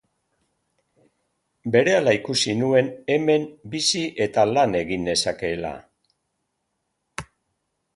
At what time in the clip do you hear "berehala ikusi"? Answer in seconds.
1.75-2.57